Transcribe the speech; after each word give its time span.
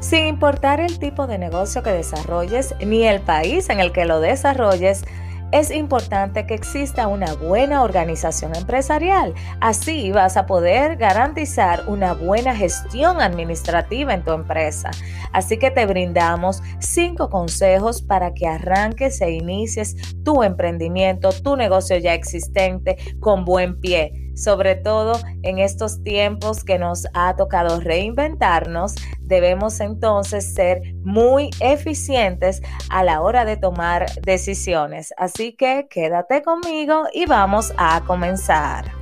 Sin 0.00 0.26
importar 0.26 0.78
el 0.78 1.00
tipo 1.00 1.26
de 1.26 1.38
negocio 1.38 1.82
que 1.82 1.90
desarrolles 1.90 2.74
ni 2.84 3.04
el 3.04 3.20
país 3.20 3.68
en 3.68 3.80
el 3.80 3.90
que 3.92 4.04
lo 4.04 4.20
desarrolles, 4.20 5.04
es 5.50 5.70
importante 5.70 6.46
que 6.46 6.54
exista 6.54 7.08
una 7.08 7.34
buena 7.34 7.82
organización 7.82 8.54
empresarial. 8.54 9.34
Así 9.60 10.12
vas 10.12 10.36
a 10.36 10.46
poder 10.46 10.98
garantizar 10.98 11.88
una 11.88 12.12
buena 12.12 12.54
gestión 12.54 13.20
administrativa 13.20 14.14
en 14.14 14.22
tu 14.22 14.32
empresa. 14.32 14.90
Así 15.32 15.58
que 15.58 15.70
te 15.70 15.86
brindamos 15.86 16.62
cinco 16.78 17.28
consejos 17.28 18.00
para 18.02 18.34
que 18.34 18.46
arranques 18.46 19.20
e 19.20 19.32
inicies 19.32 19.96
tu 20.22 20.42
emprendimiento, 20.42 21.30
tu 21.32 21.56
negocio 21.56 21.96
ya 21.96 22.14
existente 22.14 22.96
con 23.18 23.44
buen 23.44 23.80
pie 23.80 24.27
sobre 24.38 24.76
todo 24.76 25.20
en 25.42 25.58
estos 25.58 26.02
tiempos 26.02 26.64
que 26.64 26.78
nos 26.78 27.06
ha 27.14 27.36
tocado 27.36 27.80
reinventarnos, 27.80 28.94
debemos 29.20 29.80
entonces 29.80 30.54
ser 30.54 30.94
muy 31.02 31.50
eficientes 31.60 32.62
a 32.90 33.04
la 33.04 33.20
hora 33.20 33.44
de 33.44 33.56
tomar 33.56 34.06
decisiones. 34.22 35.12
Así 35.16 35.52
que 35.52 35.86
quédate 35.90 36.42
conmigo 36.42 37.04
y 37.12 37.26
vamos 37.26 37.72
a 37.76 38.02
comenzar. 38.06 38.98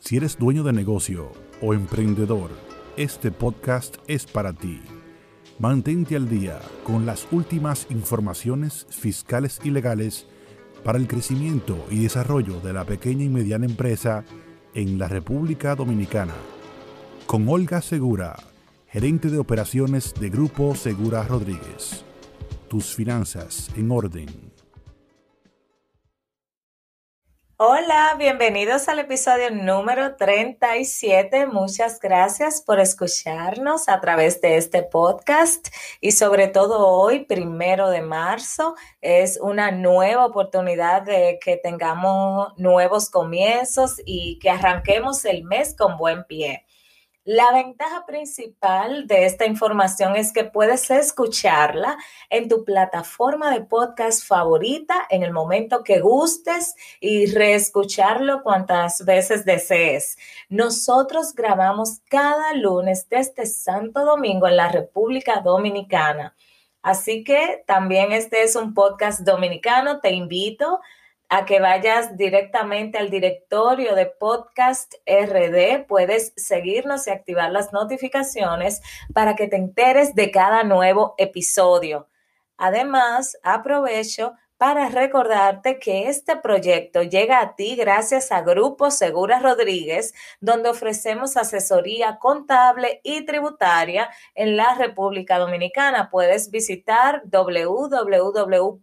Si 0.00 0.18
eres 0.18 0.38
dueño 0.38 0.62
de 0.62 0.74
negocio 0.74 1.32
o 1.62 1.72
emprendedor, 1.72 2.50
este 2.98 3.30
podcast 3.30 3.96
es 4.08 4.26
para 4.26 4.52
ti. 4.52 4.82
Mantente 5.62 6.16
al 6.16 6.28
día 6.28 6.58
con 6.82 7.06
las 7.06 7.28
últimas 7.30 7.86
informaciones 7.88 8.84
fiscales 8.90 9.60
y 9.62 9.70
legales 9.70 10.26
para 10.82 10.98
el 10.98 11.06
crecimiento 11.06 11.86
y 11.88 12.02
desarrollo 12.02 12.58
de 12.58 12.72
la 12.72 12.84
pequeña 12.84 13.22
y 13.22 13.28
mediana 13.28 13.66
empresa 13.66 14.24
en 14.74 14.98
la 14.98 15.06
República 15.06 15.76
Dominicana. 15.76 16.34
Con 17.26 17.48
Olga 17.48 17.80
Segura, 17.80 18.34
gerente 18.88 19.30
de 19.30 19.38
operaciones 19.38 20.14
de 20.14 20.30
Grupo 20.30 20.74
Segura 20.74 21.22
Rodríguez. 21.22 22.04
Tus 22.68 22.92
finanzas 22.96 23.70
en 23.76 23.92
orden. 23.92 24.51
Hola, 27.58 28.16
bienvenidos 28.18 28.88
al 28.88 28.98
episodio 28.98 29.50
número 29.50 30.16
37. 30.16 31.46
Muchas 31.46 32.00
gracias 32.00 32.62
por 32.62 32.80
escucharnos 32.80 33.88
a 33.88 34.00
través 34.00 34.40
de 34.40 34.56
este 34.56 34.82
podcast 34.82 35.68
y 36.00 36.12
sobre 36.12 36.48
todo 36.48 36.88
hoy, 36.88 37.24
primero 37.26 37.90
de 37.90 38.00
marzo, 38.00 38.74
es 39.00 39.38
una 39.40 39.70
nueva 39.70 40.24
oportunidad 40.26 41.02
de 41.02 41.38
que 41.44 41.56
tengamos 41.56 42.52
nuevos 42.56 43.10
comienzos 43.10 44.00
y 44.06 44.38
que 44.40 44.50
arranquemos 44.50 45.24
el 45.26 45.44
mes 45.44 45.76
con 45.76 45.98
buen 45.98 46.24
pie. 46.24 46.64
La 47.24 47.52
ventaja 47.52 48.04
principal 48.04 49.06
de 49.06 49.26
esta 49.26 49.46
información 49.46 50.16
es 50.16 50.32
que 50.32 50.42
puedes 50.42 50.90
escucharla 50.90 51.96
en 52.30 52.48
tu 52.48 52.64
plataforma 52.64 53.52
de 53.52 53.60
podcast 53.60 54.26
favorita 54.26 55.06
en 55.08 55.22
el 55.22 55.30
momento 55.32 55.84
que 55.84 56.00
gustes 56.00 56.74
y 56.98 57.26
reescucharlo 57.26 58.42
cuantas 58.42 59.04
veces 59.04 59.44
desees. 59.44 60.18
Nosotros 60.48 61.32
grabamos 61.32 62.00
cada 62.08 62.54
lunes 62.54 63.08
desde 63.08 63.46
Santo 63.46 64.04
Domingo 64.04 64.48
en 64.48 64.56
la 64.56 64.68
República 64.68 65.42
Dominicana. 65.42 66.34
Así 66.82 67.22
que 67.22 67.62
también 67.68 68.10
este 68.10 68.42
es 68.42 68.56
un 68.56 68.74
podcast 68.74 69.20
dominicano. 69.20 70.00
Te 70.00 70.10
invito 70.10 70.74
a 70.74 70.80
que 71.46 71.60
vayas 71.60 72.16
directamente 72.16 72.98
al 72.98 73.08
directorio 73.08 73.94
de 73.94 74.06
Podcast 74.06 74.94
RD. 75.06 75.86
Puedes 75.86 76.34
seguirnos 76.36 77.06
y 77.06 77.10
activar 77.10 77.50
las 77.50 77.72
notificaciones 77.72 78.82
para 79.14 79.34
que 79.34 79.48
te 79.48 79.56
enteres 79.56 80.14
de 80.14 80.30
cada 80.30 80.62
nuevo 80.62 81.14
episodio. 81.16 82.06
Además, 82.58 83.38
aprovecho 83.42 84.34
para 84.58 84.90
recordarte 84.90 85.78
que 85.80 86.08
este 86.08 86.36
proyecto 86.36 87.02
llega 87.02 87.40
a 87.40 87.56
ti 87.56 87.76
gracias 87.76 88.30
a 88.30 88.42
Grupo 88.42 88.90
Segura 88.92 89.40
Rodríguez, 89.40 90.14
donde 90.40 90.68
ofrecemos 90.68 91.36
asesoría 91.36 92.18
contable 92.18 93.00
y 93.02 93.24
tributaria 93.24 94.10
en 94.34 94.56
la 94.56 94.74
República 94.74 95.38
Dominicana. 95.38 96.10
Puedes 96.10 96.50
visitar 96.50 97.22
www 97.24 98.80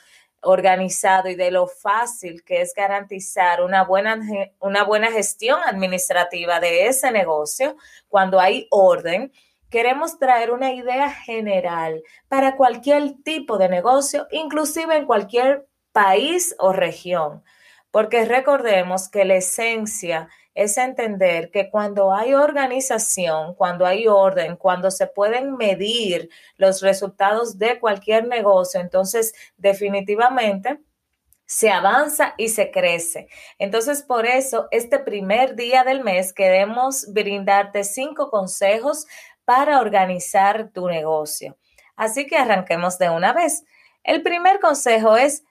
organizado 0.45 1.29
y 1.29 1.35
de 1.35 1.51
lo 1.51 1.67
fácil 1.67 2.43
que 2.43 2.61
es 2.61 2.73
garantizar 2.73 3.61
una 3.61 3.83
buena, 3.83 4.19
una 4.59 4.83
buena 4.83 5.11
gestión 5.11 5.59
administrativa 5.65 6.59
de 6.59 6.87
ese 6.87 7.11
negocio 7.11 7.75
cuando 8.07 8.39
hay 8.39 8.67
orden, 8.71 9.31
queremos 9.69 10.17
traer 10.19 10.51
una 10.51 10.71
idea 10.71 11.11
general 11.11 12.01
para 12.29 12.55
cualquier 12.55 13.21
tipo 13.23 13.57
de 13.57 13.67
negocio, 13.67 14.27
inclusive 14.31 14.95
en 14.95 15.05
cualquier 15.05 15.67
país 15.91 16.55
o 16.59 16.71
región, 16.71 17.43
porque 17.91 18.25
recordemos 18.25 19.09
que 19.09 19.25
la 19.25 19.35
esencia 19.35 20.29
es 20.55 20.77
entender 20.77 21.51
que 21.51 21.69
cuando 21.69 22.13
hay 22.13 22.33
organización, 22.33 23.53
cuando 23.55 23.85
hay 23.85 24.07
orden, 24.07 24.55
cuando 24.55 24.89
se 24.89 25.05
pueden 25.05 25.57
medir 25.57 26.29
los 26.55 26.81
resultados 26.81 27.59
de 27.59 27.79
cualquier 27.79 28.27
negocio, 28.27 28.79
entonces 28.79 29.33
definitivamente 29.57 30.79
se 31.45 31.69
avanza 31.69 32.33
y 32.37 32.49
se 32.49 32.71
crece. 32.71 33.27
Entonces, 33.59 34.01
por 34.01 34.25
eso, 34.25 34.67
este 34.71 34.97
primer 34.97 35.55
día 35.55 35.83
del 35.83 36.03
mes 36.03 36.33
queremos 36.33 37.05
brindarte 37.13 37.83
cinco 37.83 38.31
consejos 38.31 39.05
para 39.43 39.79
organizar 39.79 40.71
tu 40.71 40.87
negocio. 40.87 41.57
Así 41.95 42.25
que 42.25 42.37
arranquemos 42.37 42.97
de 42.97 43.09
una 43.09 43.31
vez. 43.33 43.63
El 44.03 44.23
primer 44.23 44.59
consejo 44.59 45.17
es 45.17 45.43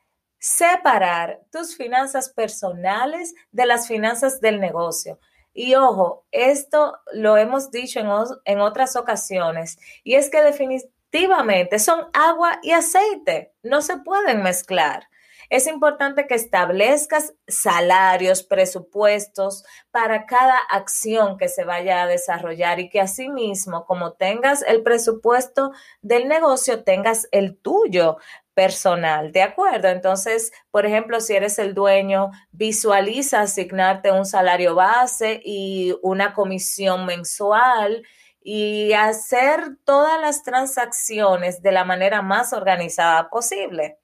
separar 0.44 1.40
tus 1.50 1.74
finanzas 1.74 2.28
personales 2.28 3.34
de 3.50 3.64
las 3.64 3.88
finanzas 3.88 4.42
del 4.42 4.60
negocio. 4.60 5.18
Y 5.54 5.74
ojo, 5.74 6.26
esto 6.32 6.98
lo 7.14 7.38
hemos 7.38 7.70
dicho 7.70 7.98
en, 8.44 8.60
otras 8.60 8.94
ocasiones, 8.94 9.78
y 10.02 10.16
es 10.16 10.28
que 10.28 10.42
definitivamente 10.42 11.78
son 11.78 12.10
agua 12.12 12.58
y 12.62 12.72
aceite, 12.72 13.54
no 13.62 13.80
se 13.80 13.96
pueden 13.96 14.42
mezclar. 14.42 15.08
Es 15.48 15.66
importante 15.66 16.26
que 16.26 16.34
establezcas 16.34 17.34
salarios, 17.46 18.42
presupuestos 18.42 19.64
para 19.90 20.26
cada 20.26 20.58
acción 20.70 21.38
que 21.38 21.48
se 21.48 21.64
vaya 21.64 22.02
a 22.02 22.06
desarrollar 22.06 22.80
y 22.80 22.90
que 22.90 23.00
asimismo, 23.00 23.86
como 23.86 24.12
tengas 24.12 24.62
el 24.62 24.82
presupuesto 24.82 25.72
del 26.02 26.28
negocio, 26.28 26.82
tengas 26.82 27.28
el 27.30 27.56
tuyo 27.56 28.18
personal, 28.54 29.32
¿de 29.32 29.42
acuerdo? 29.42 29.88
Entonces, 29.88 30.52
por 30.70 30.86
ejemplo, 30.86 31.20
si 31.20 31.34
eres 31.34 31.58
el 31.58 31.74
dueño, 31.74 32.30
visualiza 32.52 33.40
asignarte 33.42 34.12
un 34.12 34.24
salario 34.24 34.74
base 34.74 35.40
y 35.44 35.94
una 36.02 36.32
comisión 36.32 37.04
mensual 37.04 38.06
y 38.40 38.92
hacer 38.92 39.76
todas 39.84 40.20
las 40.20 40.42
transacciones 40.42 41.62
de 41.62 41.72
la 41.72 41.84
manera 41.84 42.22
más 42.22 42.52
organizada 42.52 43.28
posible. 43.28 43.98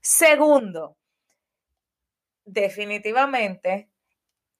Segundo, 0.00 0.96
definitivamente 2.44 3.89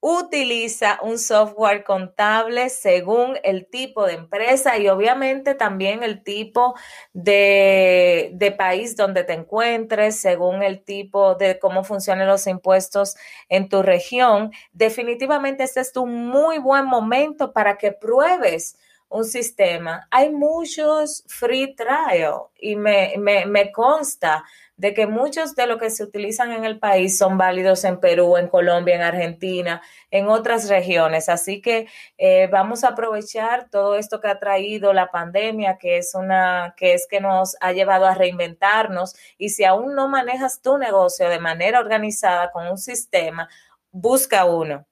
utiliza 0.00 0.99
un 1.02 1.19
software 1.19 1.85
contable 1.85 2.70
según 2.70 3.38
el 3.43 3.67
tipo 3.67 4.06
de 4.06 4.14
empresa 4.14 4.79
y 4.79 4.88
obviamente 4.88 5.55
también 5.55 6.02
el 6.02 6.23
tipo 6.23 6.75
de, 7.12 8.31
de, 8.32 8.50
país 8.52 8.97
donde 8.97 9.25
te 9.25 9.35
encuentres, 9.35 10.20
según 10.20 10.62
el 10.62 10.82
tipo 10.82 11.35
de 11.35 11.58
cómo 11.58 11.85
funcionan 11.85 12.29
los 12.29 12.47
impuestos 12.47 13.17
en 13.49 13.69
tu 13.69 13.82
región. 13.82 14.52
Definitivamente 14.73 15.64
este 15.64 15.81
es 15.81 15.94
un 15.97 16.29
muy 16.29 16.58
buen 16.58 16.87
momento 16.87 17.52
para 17.52 17.76
que 17.76 17.93
pruebes 17.93 18.76
un 19.11 19.25
sistema. 19.25 20.06
Hay 20.11 20.31
muchos 20.31 21.25
free 21.26 21.75
trial 21.75 22.44
y 22.58 22.76
me, 22.76 23.14
me, 23.19 23.44
me 23.44 23.73
consta 23.73 24.44
de 24.80 24.94
que 24.94 25.06
muchos 25.06 25.54
de 25.54 25.66
lo 25.66 25.76
que 25.76 25.90
se 25.90 26.02
utilizan 26.02 26.52
en 26.52 26.64
el 26.64 26.78
país 26.78 27.18
son 27.18 27.36
válidos 27.36 27.84
en 27.84 28.00
Perú, 28.00 28.38
en 28.38 28.48
Colombia, 28.48 28.94
en 28.94 29.02
Argentina, 29.02 29.82
en 30.10 30.28
otras 30.28 30.70
regiones. 30.70 31.28
Así 31.28 31.60
que 31.60 31.86
eh, 32.16 32.48
vamos 32.50 32.82
a 32.82 32.88
aprovechar 32.88 33.68
todo 33.68 33.96
esto 33.96 34.22
que 34.22 34.28
ha 34.28 34.38
traído 34.38 34.94
la 34.94 35.10
pandemia, 35.10 35.76
que 35.76 35.98
es 35.98 36.14
una, 36.14 36.72
que 36.78 36.94
es 36.94 37.06
que 37.10 37.20
nos 37.20 37.58
ha 37.60 37.72
llevado 37.72 38.06
a 38.06 38.14
reinventarnos. 38.14 39.14
Y 39.36 39.50
si 39.50 39.64
aún 39.64 39.94
no 39.94 40.08
manejas 40.08 40.62
tu 40.62 40.78
negocio 40.78 41.28
de 41.28 41.40
manera 41.40 41.78
organizada 41.78 42.50
con 42.50 42.66
un 42.66 42.78
sistema, 42.78 43.50
busca 43.90 44.46
uno. 44.46 44.86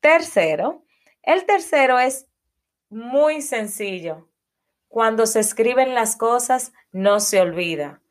Tercero, 0.00 0.84
el 1.22 1.46
tercero 1.46 1.98
es 1.98 2.26
muy 2.90 3.40
sencillo. 3.40 4.28
Cuando 4.88 5.24
se 5.24 5.40
escriben 5.40 5.94
las 5.94 6.14
cosas, 6.14 6.74
no 6.92 7.20
se 7.20 7.40
olvida. 7.40 8.02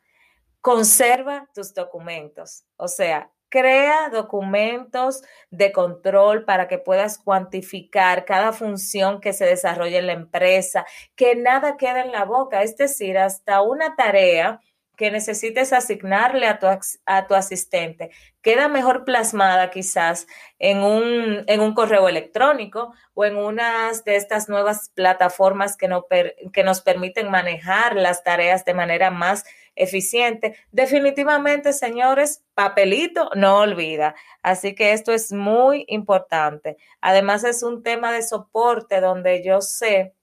Conserva 0.68 1.48
tus 1.54 1.74
documentos. 1.74 2.66
O 2.76 2.90
sea, 2.90 3.32
crea 3.48 4.10
documentos 4.10 5.22
de 5.50 5.72
control 5.72 6.44
para 6.44 6.68
que 6.68 6.78
puedas 6.78 7.20
cuantificar 7.20 8.26
cada 8.26 8.52
función 8.52 9.22
que 9.22 9.32
se 9.32 9.46
desarrolla 9.46 10.00
en 10.00 10.08
la 10.08 10.12
empresa, 10.12 10.86
que 11.16 11.38
nada 11.38 11.78
quede 11.78 12.02
en 12.02 12.12
la 12.12 12.26
boca. 12.26 12.64
Es 12.64 12.76
decir, 12.76 13.18
hasta 13.18 13.62
una 13.62 13.96
tarea 13.96 14.60
que 14.98 15.10
necesites 15.10 15.72
asignarle 15.72 16.48
a 16.48 16.60
tu, 16.60 16.68
a 17.06 17.28
tu 17.28 17.36
asistente 17.36 18.10
queda 18.42 18.68
mejor 18.68 19.06
plasmada 19.06 19.70
quizás 19.70 20.26
en 20.58 20.80
un, 20.80 21.44
en 21.48 21.60
un 21.60 21.74
correo 21.76 22.10
electrónico 22.10 22.94
o 23.14 23.26
en 23.26 23.36
unas 23.38 24.04
de 24.06 24.16
estas 24.16 24.50
nuevas 24.50 24.90
plataformas 24.96 25.78
que, 25.78 25.88
no 25.88 26.08
que 26.52 26.64
nos 26.64 26.82
permiten 26.82 27.30
manejar 27.30 27.96
las 27.96 28.24
tareas 28.24 28.66
de 28.66 28.74
manera 28.74 29.12
más 29.12 29.46
eficiente. 29.78 30.56
Definitivamente, 30.72 31.74
señores, 31.74 32.44
papelito 32.54 33.30
no 33.36 33.60
olvida. 33.60 34.16
Así 34.42 34.76
que 34.76 34.94
esto 34.94 35.12
es 35.12 35.32
muy 35.32 35.86
importante. 35.88 36.78
Además, 37.02 37.44
es 37.44 37.64
un 37.64 37.84
tema 37.84 38.12
de 38.12 38.24
soporte 38.24 39.00
donde 39.02 39.44
yo 39.44 39.62
sé 39.62 40.14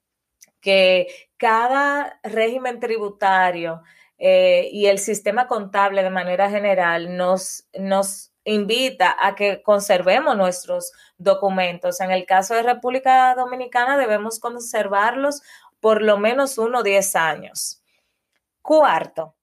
que 0.61 1.09
cada 1.37 2.21
régimen 2.23 2.81
tributario, 2.81 3.83
eh, 4.19 4.69
y 4.73 4.87
el 4.87 4.99
sistema 4.99 5.47
contable 5.49 6.03
de 6.03 6.11
manera 6.11 6.49
general 6.49 7.17
nos, 7.17 7.67
nos 7.75 8.33
invita 8.45 9.17
a 9.19 9.35
que 9.35 9.63
conservemos 9.63 10.37
nuestros 10.37 10.93
documentos. 11.19 12.01
En 12.01 12.11
el 12.11 12.25
caso 12.25 12.55
de 12.55 12.63
República 12.63 13.35
Dominicana 13.35 13.99
debemos 13.99 14.39
conservarlos 14.39 15.43
por 15.81 16.01
lo 16.01 16.19
menos 16.19 16.59
uno 16.59 16.79
o 16.81 16.83
diez 16.83 17.17
años. 17.17 17.83
Cuarto, 18.63 19.35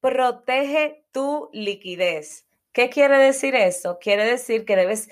protege 0.00 1.04
tu 1.12 1.48
liquidez. 1.52 2.46
¿Qué 2.72 2.90
quiere 2.90 3.18
decir 3.18 3.54
eso? 3.54 3.98
Quiere 4.00 4.24
decir 4.24 4.64
que 4.64 4.76
debes 4.76 5.08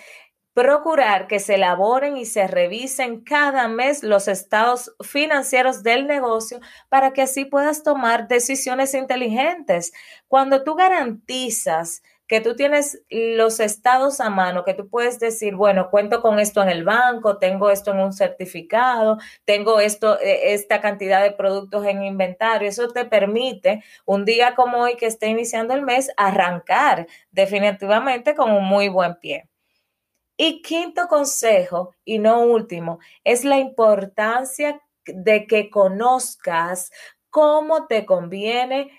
procurar 0.57 1.27
que 1.27 1.39
se 1.39 1.57
elaboren 1.57 2.17
y 2.17 2.25
se 2.25 2.47
revisen 2.47 3.21
cada 3.21 3.69
mes 3.69 4.03
los 4.03 4.27
estados 4.27 4.95
financieros 5.01 5.83
del 5.83 6.07
negocio 6.07 6.61
para 6.89 7.13
que 7.13 7.21
así 7.21 7.45
puedas 7.45 7.83
tomar 7.83 8.27
decisiones 8.27 8.95
inteligentes. 8.95 9.93
Cuando 10.29 10.65
tú 10.65 10.75
garantizas 10.75 12.03
que 12.27 12.41
tú 12.41 12.57
tienes 12.57 13.03
los 13.09 13.61
estados 13.61 14.21
a 14.21 14.31
mano, 14.31 14.65
que 14.65 14.75
tú 14.75 14.89
puedes 14.89 15.21
decir, 15.21 15.55
bueno, 15.55 15.91
cuento 15.91 16.21
con 16.21 16.41
esto 16.41 16.63
en 16.63 16.69
el 16.69 16.85
banco, 16.85 17.39
tengo 17.39 17.71
esto 17.71 17.93
en 17.93 18.01
un 18.01 18.13
certificado, 18.13 19.19
tengo 19.45 19.81
esto, 19.81 20.19
e, 20.21 20.55
esta 20.55 20.81
cantidad 20.81 21.23
de 21.23 21.31
productos 21.33 21.87
en 21.87 22.03
inventario. 22.03 22.69
Eso 22.69 22.89
te 22.89 23.05
permite, 23.05 23.83
un 24.05 24.25
día 24.25 24.55
como 24.55 24.79
hoy 24.79 24.97
que 24.97 25.07
esté 25.07 25.29
iniciando 25.29 25.75
el 25.75 25.83
mes, 25.83 26.11
arrancar 26.17 27.07
definitivamente 27.31 28.35
con 28.35 28.51
un 28.53 28.65
muy 28.65 28.89
buen 28.89 29.15
pie. 29.17 29.49
Y 30.37 30.63
quinto 30.63 31.09
consejo, 31.09 31.95
y 32.05 32.19
no 32.19 32.41
último, 32.43 32.99
es 33.25 33.45
la 33.45 33.59
importancia 33.59 34.83
de 35.07 35.47
que 35.47 35.71
conozcas 35.71 36.91
cómo 37.31 37.87
te 37.87 38.05
conviene 38.05 38.91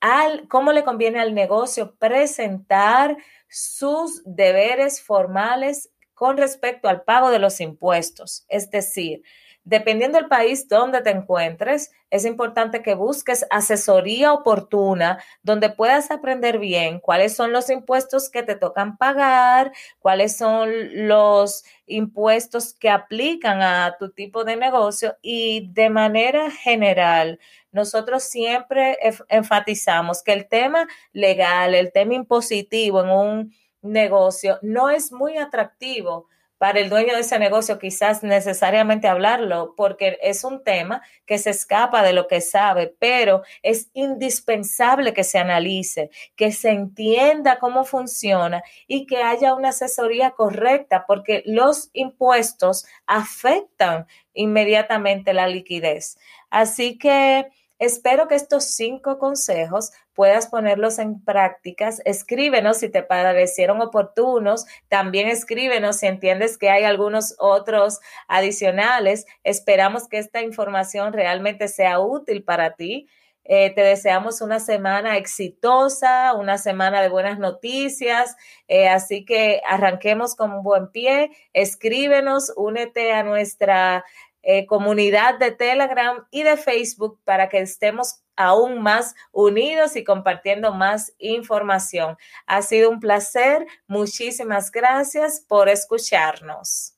al, 0.00 0.48
cómo 0.48 0.72
le 0.72 0.84
conviene 0.84 1.20
al 1.20 1.34
negocio 1.34 1.96
presentar 1.96 3.16
sus 3.48 4.22
deberes 4.24 5.02
formales 5.02 5.90
con 6.14 6.36
respecto 6.36 6.88
al 6.88 7.02
pago 7.02 7.30
de 7.30 7.38
los 7.38 7.60
impuestos. 7.60 8.44
Es 8.48 8.70
decir, 8.70 9.22
Dependiendo 9.66 10.16
del 10.16 10.28
país 10.28 10.68
donde 10.68 11.02
te 11.02 11.10
encuentres, 11.10 11.90
es 12.10 12.24
importante 12.24 12.82
que 12.82 12.94
busques 12.94 13.44
asesoría 13.50 14.32
oportuna 14.32 15.20
donde 15.42 15.70
puedas 15.70 16.12
aprender 16.12 16.60
bien 16.60 17.00
cuáles 17.00 17.34
son 17.34 17.50
los 17.50 17.68
impuestos 17.68 18.30
que 18.30 18.44
te 18.44 18.54
tocan 18.54 18.96
pagar, 18.96 19.72
cuáles 19.98 20.36
son 20.36 20.70
los 21.08 21.64
impuestos 21.84 22.74
que 22.74 22.90
aplican 22.90 23.60
a 23.60 23.96
tu 23.98 24.12
tipo 24.12 24.44
de 24.44 24.54
negocio 24.54 25.16
y 25.20 25.68
de 25.72 25.90
manera 25.90 26.48
general, 26.52 27.40
nosotros 27.72 28.22
siempre 28.22 28.96
enfatizamos 29.28 30.22
que 30.22 30.32
el 30.32 30.46
tema 30.46 30.86
legal, 31.12 31.74
el 31.74 31.90
tema 31.90 32.14
impositivo 32.14 33.02
en 33.02 33.10
un 33.10 33.54
negocio 33.82 34.60
no 34.62 34.90
es 34.90 35.10
muy 35.10 35.38
atractivo 35.38 36.28
para 36.58 36.80
el 36.80 36.88
dueño 36.88 37.14
de 37.14 37.20
ese 37.20 37.38
negocio 37.38 37.78
quizás 37.78 38.22
necesariamente 38.22 39.08
hablarlo 39.08 39.74
porque 39.76 40.18
es 40.22 40.44
un 40.44 40.64
tema 40.64 41.02
que 41.26 41.38
se 41.38 41.50
escapa 41.50 42.02
de 42.02 42.12
lo 42.12 42.28
que 42.28 42.40
sabe, 42.40 42.94
pero 42.98 43.42
es 43.62 43.90
indispensable 43.92 45.12
que 45.12 45.24
se 45.24 45.38
analice, 45.38 46.10
que 46.34 46.52
se 46.52 46.70
entienda 46.70 47.58
cómo 47.58 47.84
funciona 47.84 48.62
y 48.86 49.06
que 49.06 49.22
haya 49.22 49.54
una 49.54 49.70
asesoría 49.70 50.30
correcta 50.30 51.04
porque 51.06 51.42
los 51.46 51.90
impuestos 51.92 52.86
afectan 53.06 54.06
inmediatamente 54.32 55.34
la 55.34 55.48
liquidez. 55.48 56.18
Así 56.50 56.98
que 56.98 57.46
Espero 57.78 58.26
que 58.26 58.36
estos 58.36 58.64
cinco 58.74 59.18
consejos 59.18 59.92
puedas 60.16 60.48
ponerlos 60.48 60.98
en 60.98 61.22
prácticas. 61.22 62.00
Escríbenos 62.04 62.78
si 62.78 62.88
te 62.88 63.02
parecieron 63.04 63.80
oportunos. 63.82 64.64
También 64.88 65.28
escríbenos 65.28 65.98
si 65.98 66.06
entiendes 66.06 66.58
que 66.58 66.70
hay 66.70 66.84
algunos 66.84 67.36
otros 67.38 68.00
adicionales. 68.26 69.26
Esperamos 69.44 70.08
que 70.08 70.18
esta 70.18 70.40
información 70.42 71.12
realmente 71.12 71.68
sea 71.68 72.00
útil 72.00 72.42
para 72.42 72.74
ti. 72.74 73.08
Eh, 73.44 73.70
te 73.74 73.82
deseamos 73.82 74.40
una 74.40 74.58
semana 74.58 75.18
exitosa, 75.18 76.32
una 76.32 76.58
semana 76.58 77.00
de 77.02 77.08
buenas 77.10 77.38
noticias. 77.38 78.36
Eh, 78.66 78.88
así 78.88 79.24
que 79.24 79.60
arranquemos 79.68 80.34
con 80.34 80.50
un 80.50 80.62
buen 80.62 80.90
pie. 80.90 81.30
Escríbenos, 81.52 82.52
únete 82.56 83.12
a 83.12 83.22
nuestra 83.22 84.04
eh, 84.48 84.64
comunidad 84.64 85.40
de 85.40 85.50
Telegram 85.50 86.24
y 86.30 86.44
de 86.44 86.56
Facebook 86.56 87.18
para 87.24 87.48
que 87.48 87.58
estemos 87.58 88.22
aún 88.36 88.80
más 88.80 89.16
unidos 89.32 89.96
y 89.96 90.04
compartiendo 90.04 90.72
más 90.72 91.12
información. 91.18 92.16
Ha 92.46 92.62
sido 92.62 92.90
un 92.90 93.00
placer. 93.00 93.66
Muchísimas 93.88 94.70
gracias 94.70 95.44
por 95.48 95.68
escucharnos. 95.68 96.94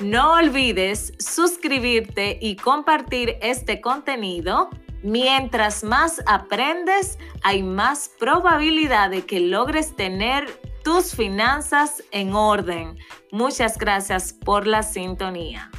No 0.00 0.32
olvides 0.32 1.12
suscribirte 1.18 2.38
y 2.40 2.56
compartir 2.56 3.36
este 3.42 3.82
contenido. 3.82 4.70
Mientras 5.02 5.84
más 5.84 6.22
aprendes, 6.26 7.18
hay 7.42 7.62
más 7.62 8.10
probabilidad 8.18 9.10
de 9.10 9.26
que 9.26 9.40
logres 9.40 9.94
tener 9.96 10.48
tus 10.82 11.14
finanzas 11.14 12.02
en 12.10 12.32
orden. 12.32 12.96
Muchas 13.30 13.76
gracias 13.76 14.32
por 14.32 14.66
la 14.66 14.82
sintonía. 14.82 15.70